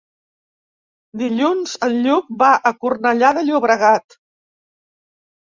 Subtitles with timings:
[1.21, 4.19] Dilluns en Lluc va a Cornellà de Llobregat.